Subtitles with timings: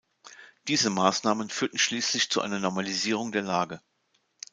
[0.67, 3.81] Diese Maßnahmen führten schließlich zu einer Normalisierung der Lage.